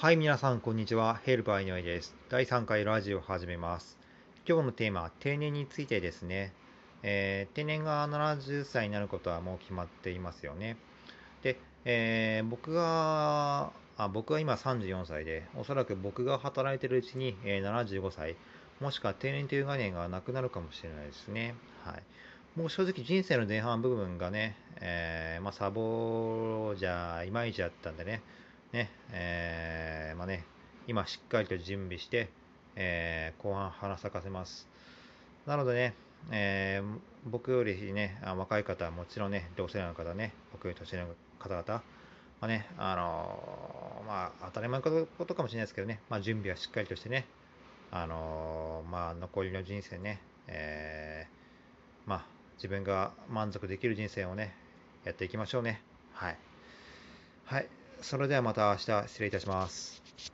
[0.00, 1.20] はい、皆さん、こんにちは。
[1.24, 2.16] ヘルパー井上です。
[2.30, 3.98] 第3回ラジオを始めます。
[4.48, 6.54] 今日のテーマ定年についてですね。
[7.02, 10.78] えー定年が70歳になることはもう決まっていますよね。
[11.42, 18.36] で、えー僕があ、僕は今34歳で、おそらく僕が働いてるうちに、えー75歳、
[18.80, 21.56] もしくは定年という概念がなくなるかもしれないですね。
[21.84, 22.02] はい。
[22.58, 28.22] もう正直人生の前半部分がね、えーまあ、サボじゃいまいちだったんでね、
[28.72, 29.79] ね、えー
[30.20, 30.44] まね、
[30.86, 32.28] 今しっかりと準備して、
[32.76, 34.68] えー後半花咲かせます。
[35.46, 35.94] なのでね、
[36.30, 36.98] えー
[37.30, 41.82] 僕よりね、若い方はもちろんね、同世代の方ね、僕より年上の方々、ま
[42.42, 47.24] あね、あのーまあ、当たり前のことかもしれないですけどね、まあ、準備はしっかりとしてね、
[47.90, 51.26] あのまあ、残りの人生ね、え
[52.06, 52.24] まあ、
[52.56, 54.54] 自分が満足できる人生をね、
[55.04, 55.82] やっていきましょうね。
[56.12, 56.36] はい。
[57.46, 57.68] はい。
[58.02, 60.09] それではまた明日失礼いたします。